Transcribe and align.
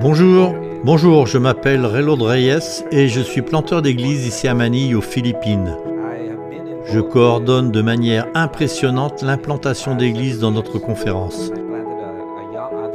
Bonjour, 0.00 0.54
bonjour, 0.84 1.26
je 1.26 1.38
m'appelle 1.38 1.86
Raylord 1.86 2.20
Reyes 2.20 2.84
et 2.90 3.08
je 3.08 3.20
suis 3.20 3.42
planteur 3.42 3.80
d'église 3.80 4.26
ici 4.26 4.48
à 4.48 4.54
Manille 4.54 4.94
aux 4.94 5.00
Philippines. 5.00 5.76
Je 6.86 7.00
coordonne 7.00 7.70
de 7.70 7.80
manière 7.80 8.26
impressionnante 8.34 9.22
l'implantation 9.22 9.94
d'églises 9.94 10.40
dans 10.40 10.50
notre 10.50 10.78
conférence. 10.78 11.50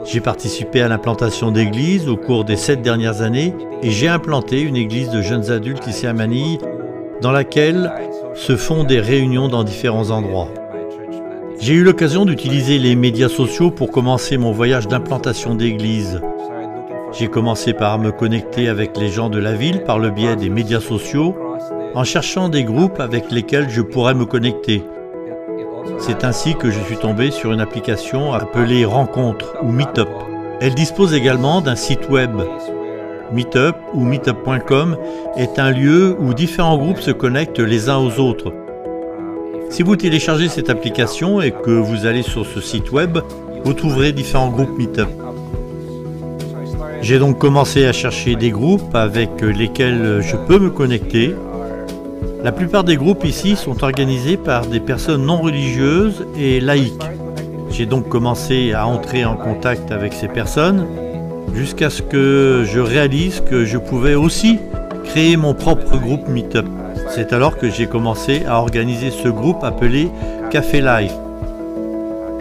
J'ai 0.05 0.21
participé 0.21 0.81
à 0.81 0.87
l'implantation 0.87 1.51
d'églises 1.51 2.07
au 2.07 2.17
cours 2.17 2.45
des 2.45 2.57
sept 2.57 2.81
dernières 2.81 3.21
années 3.21 3.53
et 3.81 3.89
j'ai 3.89 4.07
implanté 4.07 4.61
une 4.61 4.75
église 4.75 5.09
de 5.09 5.21
jeunes 5.21 5.51
adultes 5.51 5.87
ici 5.87 6.05
à 6.07 6.13
Manille 6.13 6.59
dans 7.21 7.31
laquelle 7.31 7.91
se 8.35 8.55
font 8.55 8.83
des 8.83 8.99
réunions 8.99 9.47
dans 9.47 9.63
différents 9.63 10.11
endroits. 10.11 10.49
J'ai 11.61 11.73
eu 11.73 11.83
l'occasion 11.83 12.23
d'utiliser 12.23 12.79
les 12.79 12.95
médias 12.95 13.27
sociaux 13.27 13.69
pour 13.69 13.91
commencer 13.91 14.37
mon 14.37 14.53
voyage 14.53 14.87
d'implantation 14.87 15.55
d'église. 15.55 16.21
J'ai 17.11 17.27
commencé 17.27 17.73
par 17.73 17.99
me 17.99 18.11
connecter 18.11 18.69
avec 18.69 18.95
les 18.95 19.09
gens 19.09 19.29
de 19.29 19.39
la 19.39 19.53
ville 19.53 19.83
par 19.83 19.99
le 19.99 20.09
biais 20.09 20.37
des 20.37 20.47
médias 20.49 20.79
sociaux 20.79 21.35
en 21.95 22.05
cherchant 22.05 22.47
des 22.47 22.63
groupes 22.63 23.01
avec 23.01 23.29
lesquels 23.29 23.69
je 23.69 23.81
pourrais 23.81 24.13
me 24.13 24.25
connecter. 24.25 24.83
C'est 25.97 26.23
ainsi 26.23 26.55
que 26.55 26.71
je 26.71 26.79
suis 26.79 26.97
tombé 26.97 27.29
sur 27.29 27.51
une 27.51 27.59
application 27.59 28.31
appelée 28.31 28.85
Rencontre 28.85 29.57
ou 29.61 29.69
Meetup. 29.69 30.07
Elle 30.61 30.75
dispose 30.75 31.13
également 31.13 31.59
d'un 31.59 31.75
site 31.75 32.09
web. 32.09 32.41
Meetup 33.33 33.75
ou 33.93 34.05
meetup.com 34.05 34.97
est 35.35 35.59
un 35.59 35.71
lieu 35.71 36.15
où 36.19 36.33
différents 36.33 36.77
groupes 36.77 37.01
se 37.01 37.11
connectent 37.11 37.59
les 37.59 37.89
uns 37.89 37.97
aux 37.97 38.17
autres. 38.17 38.53
Si 39.69 39.83
vous 39.83 39.95
téléchargez 39.95 40.49
cette 40.49 40.69
application 40.69 41.41
et 41.41 41.51
que 41.51 41.71
vous 41.71 42.05
allez 42.05 42.23
sur 42.23 42.45
ce 42.45 42.61
site 42.61 42.91
web, 42.91 43.19
vous 43.63 43.73
trouverez 43.73 44.11
différents 44.11 44.49
groupes 44.49 44.77
Meetup. 44.77 45.07
J'ai 47.01 47.19
donc 47.19 47.37
commencé 47.37 47.85
à 47.85 47.93
chercher 47.93 48.35
des 48.35 48.51
groupes 48.51 48.93
avec 48.93 49.41
lesquels 49.41 50.21
je 50.21 50.35
peux 50.35 50.59
me 50.59 50.69
connecter 50.69 51.33
la 52.41 52.53
plupart 52.53 52.85
des 52.85 52.95
groupes 52.95 53.25
ici 53.25 53.57
sont 53.57 53.83
organisés 53.83 54.37
par 54.37 54.65
des 54.65 54.79
personnes 54.79 55.25
non 55.25 55.41
religieuses 55.41 56.25
et 56.37 56.61
laïques. 56.61 57.03
J'ai 57.69 57.85
donc 57.85 58.07
commencé 58.07 58.71
à 58.71 58.87
entrer 58.87 59.25
en 59.25 59.35
contact 59.35 59.91
avec 59.91 60.13
ces 60.13 60.29
personnes 60.29 60.87
jusqu'à 61.53 61.89
ce 61.89 62.01
que 62.01 62.63
je 62.65 62.79
réalise 62.79 63.41
que 63.41 63.65
je 63.65 63.77
pouvais 63.77 64.15
aussi 64.15 64.57
créer 65.03 65.35
mon 65.35 65.53
propre 65.53 65.97
groupe 65.97 66.29
Meetup. 66.29 66.65
C'est 67.09 67.33
alors 67.33 67.57
que 67.57 67.69
j'ai 67.69 67.87
commencé 67.87 68.43
à 68.47 68.59
organiser 68.59 69.09
ce 69.09 69.29
groupe 69.29 69.63
appelé 69.63 70.09
Café 70.51 70.79
Life. 70.81 71.13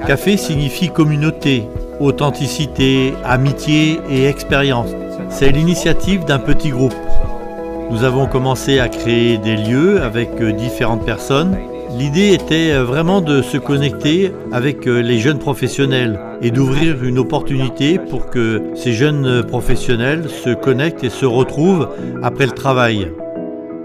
Café 0.06 0.36
signifie 0.36 0.91
communauté, 0.91 1.64
authenticité, 2.00 3.14
amitié 3.25 4.00
et 4.10 4.27
expérience. 4.27 4.91
C'est 5.30 5.50
l'initiative 5.50 6.25
d'un 6.25 6.38
petit 6.38 6.70
groupe. 6.70 6.94
Nous 7.91 8.05
avons 8.05 8.27
commencé 8.27 8.78
à 8.78 8.88
créer 8.88 9.38
des 9.38 9.56
lieux 9.56 10.02
avec 10.02 10.41
euh, 10.41 10.52
différentes 10.52 11.05
personnes. 11.06 11.56
L'idée 11.97 12.34
était 12.34 12.72
euh, 12.72 12.84
vraiment 12.84 13.22
de 13.22 13.41
se 13.41 13.56
connecter 13.56 14.32
avec 14.53 14.86
euh, 14.86 15.00
les 15.00 15.19
jeunes 15.19 15.38
professionnels 15.38 16.20
et 16.42 16.50
d'ouvrir 16.50 17.03
une 17.03 17.19
opportunité 17.19 17.98
pour 17.98 18.28
que 18.28 18.62
ces 18.75 18.92
jeunes 18.92 19.42
professionnels 19.42 20.28
se 20.28 20.50
connectent 20.50 21.05
et 21.05 21.10
se 21.10 21.25
retrouvent 21.25 21.88
après 22.22 22.44
le 22.44 22.53
travail. 22.53 23.08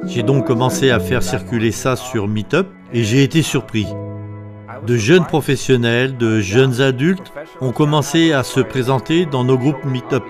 J'ai 0.08 0.23
donc 0.23 0.46
commencé 0.46 0.92
à 0.92 1.00
faire 1.00 1.23
circuler 1.23 1.72
ça 1.72 1.96
sur 1.96 2.28
Meetup 2.28 2.68
et 2.94 3.04
j'ai 3.04 3.23
été 3.23 3.42
surpris. 3.42 3.88
De 4.86 4.98
jeunes 4.98 5.26
professionnels, 5.26 6.18
de 6.18 6.40
jeunes 6.40 6.82
adultes 6.82 7.32
ont 7.62 7.72
commencé 7.72 8.34
à 8.34 8.44
se 8.44 8.59
présenter 8.59 9.25
dans 9.25 9.44
nos 9.44 9.58
groupes 9.58 9.86
Meetup. 9.86 10.24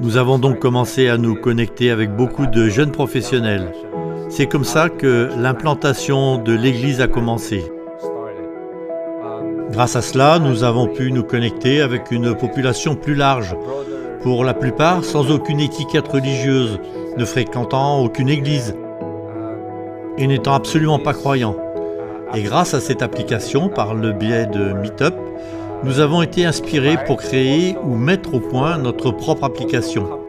Nous 0.00 0.16
avons 0.16 0.38
donc 0.38 0.58
commencé 0.58 1.08
à 1.08 1.16
nous 1.16 1.34
connecter 1.34 1.90
avec 1.90 2.14
beaucoup 2.14 2.46
de 2.46 2.68
jeunes 2.68 2.92
professionnels. 2.92 3.72
C'est 4.28 4.46
comme 4.46 4.64
ça 4.64 4.88
que 4.88 5.30
l'implantation 5.36 6.38
de 6.38 6.52
l'Église 6.52 7.00
a 7.00 7.08
commencé. 7.08 7.64
Grâce 9.70 9.96
à 9.96 10.02
cela, 10.02 10.38
nous 10.38 10.64
avons 10.64 10.88
pu 10.88 11.12
nous 11.12 11.22
connecter 11.22 11.80
avec 11.80 12.10
une 12.10 12.34
population 12.34 12.96
plus 12.96 13.14
large, 13.14 13.56
pour 14.22 14.44
la 14.44 14.52
plupart 14.52 15.04
sans 15.04 15.30
aucune 15.30 15.60
étiquette 15.60 16.08
religieuse, 16.08 16.78
ne 17.16 17.24
fréquentant 17.24 18.00
aucune 18.02 18.28
église 18.28 18.74
et 20.18 20.26
n'étant 20.26 20.54
absolument 20.54 20.98
pas 20.98 21.14
croyants. 21.14 21.56
Et 22.34 22.42
grâce 22.42 22.74
à 22.74 22.80
cette 22.80 23.02
application, 23.02 23.68
par 23.68 23.94
le 23.94 24.12
biais 24.12 24.46
de 24.46 24.72
Meetup, 24.72 25.14
nous 25.82 25.98
avons 25.98 26.22
été 26.22 26.44
inspirés 26.44 26.98
pour 27.06 27.16
créer 27.16 27.76
ou 27.82 27.96
mettre 27.96 28.34
au 28.34 28.40
point 28.40 28.78
notre 28.78 29.10
propre 29.10 29.44
application. 29.44 30.20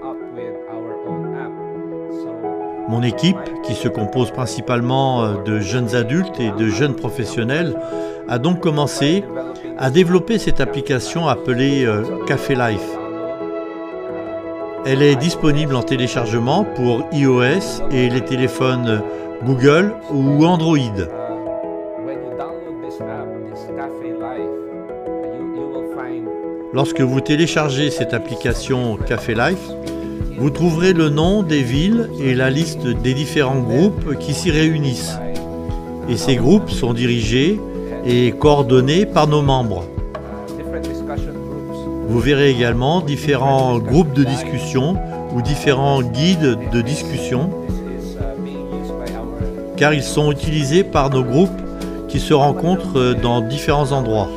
Mon 2.87 3.03
équipe, 3.03 3.37
qui 3.63 3.73
se 3.73 3.87
compose 3.87 4.31
principalement 4.31 5.23
euh, 5.23 5.43
de 5.43 5.59
jeunes 5.59 5.95
adultes 5.95 6.39
et 6.39 6.51
de 6.51 6.67
jeunes 6.67 6.95
professionnels, 6.95 7.75
a 8.27 8.37
donc 8.37 8.59
commencé 8.59 9.23
à 9.77 9.89
développer 9.89 10.37
cette 10.39 10.59
application 10.59 11.27
appelée 11.27 11.85
euh, 11.85 12.03
Café 12.27 12.55
Life. 12.55 13.00
Elle 14.83 15.03
est 15.03 15.15
disponible 15.15 15.75
en 15.75 15.83
téléchargement 15.83 16.63
pour 16.63 17.05
iOS 17.11 17.85
et 17.91 18.09
les 18.09 18.21
téléphones 18.21 19.03
Google 19.45 19.93
ou 20.11 20.43
Android. 20.43 20.77
Lorsque 26.73 27.01
vous 27.01 27.21
téléchargez 27.21 27.91
cette 27.91 28.15
application 28.15 28.97
Café 28.97 29.35
Life, 29.35 29.69
vous 30.39 30.49
trouverez 30.49 30.93
le 30.93 31.09
nom 31.09 31.43
des 31.43 31.61
villes 31.61 32.09
et 32.19 32.33
la 32.33 32.49
liste 32.49 32.87
des 32.87 33.13
différents 33.13 33.59
groupes 33.59 34.17
qui 34.17 34.33
s'y 34.33 34.49
réunissent. 34.49 35.19
Et 36.09 36.17
ces 36.17 36.37
groupes 36.37 36.71
sont 36.71 36.93
dirigés 36.93 37.59
et 38.03 38.31
coordonnés 38.31 39.05
par 39.05 39.27
nos 39.27 39.43
membres. 39.43 39.85
Vous 42.11 42.19
verrez 42.19 42.49
également 42.49 42.99
différents 42.99 43.79
groupes 43.79 44.11
de 44.11 44.25
discussion 44.25 44.97
ou 45.33 45.41
différents 45.41 46.01
guides 46.01 46.57
de 46.69 46.81
discussion 46.81 47.49
car 49.77 49.93
ils 49.93 50.03
sont 50.03 50.29
utilisés 50.29 50.83
par 50.83 51.09
nos 51.09 51.23
groupes 51.23 51.61
qui 52.09 52.19
se 52.19 52.33
rencontrent 52.33 53.15
dans 53.21 53.39
différents 53.39 53.93
endroits. 53.93 54.27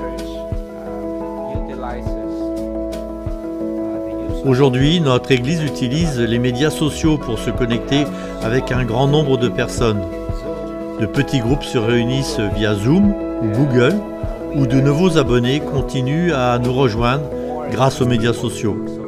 Aujourd'hui, 4.47 5.01
notre 5.01 5.33
Église 5.33 5.65
utilise 5.65 6.21
les 6.21 6.39
médias 6.39 6.71
sociaux 6.71 7.19
pour 7.19 7.41
se 7.41 7.51
connecter 7.51 8.05
avec 8.45 8.71
un 8.71 8.85
grand 8.85 9.09
nombre 9.09 9.37
de 9.37 9.49
personnes. 9.49 10.05
De 11.01 11.07
petits 11.07 11.41
groupes 11.41 11.65
se 11.65 11.79
réunissent 11.79 12.41
via 12.55 12.77
Zoom 12.77 13.13
ou 13.43 13.49
Google, 13.49 13.97
où 14.55 14.65
de 14.65 14.81
nouveaux 14.81 15.19
abonnés 15.19 15.59
continuent 15.59 16.33
à 16.33 16.61
nous 16.61 16.73
rejoindre 16.73 17.25
grâce 17.71 18.01
aux 18.01 18.07
médias 18.07 18.33
sociaux. 18.33 19.04